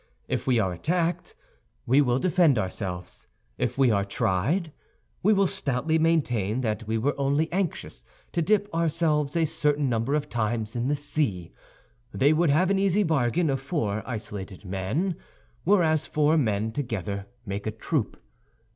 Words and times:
If 0.27 0.47
we 0.47 0.57
are 0.57 0.73
attacked, 0.73 1.35
we 1.85 2.01
will 2.01 2.17
defend 2.17 2.57
ourselves; 2.57 3.27
if 3.59 3.77
we 3.77 3.91
are 3.91 4.03
tried, 4.03 4.71
we 5.21 5.31
will 5.31 5.45
stoutly 5.45 5.99
maintain 5.99 6.61
that 6.61 6.87
we 6.87 6.97
were 6.97 7.13
only 7.19 7.51
anxious 7.51 8.03
to 8.31 8.41
dip 8.41 8.67
ourselves 8.73 9.35
a 9.35 9.45
certain 9.45 9.89
number 9.89 10.15
of 10.15 10.27
times 10.27 10.75
in 10.75 10.87
the 10.87 10.95
sea. 10.95 11.51
They 12.11 12.33
would 12.33 12.49
have 12.49 12.71
an 12.71 12.79
easy 12.79 13.03
bargain 13.03 13.47
of 13.51 13.61
four 13.61 14.01
isolated 14.07 14.65
men; 14.65 15.17
whereas 15.65 16.07
four 16.07 16.35
men 16.35 16.71
together 16.71 17.27
make 17.45 17.67
a 17.67 17.71
troop. 17.71 18.19